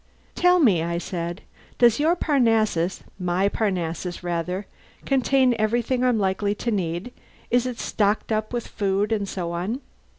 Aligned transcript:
"Tell 0.33 0.57
me," 0.57 0.81
I 0.81 0.97
said, 0.97 1.41
"does 1.77 1.99
your 1.99 2.15
Parnassus 2.15 3.03
my 3.19 3.47
Parnassus, 3.47 4.23
rather 4.23 4.65
contain 5.05 5.53
everything 5.59 6.03
I'm 6.03 6.17
likely 6.17 6.55
to 6.55 6.71
need? 6.71 7.13
Is 7.51 7.67
it 7.67 7.77
stocked 7.77 8.31
up 8.31 8.51
with 8.51 8.67
food 8.67 9.11
and 9.11 9.29
so 9.29 9.51
on?" 9.51 9.79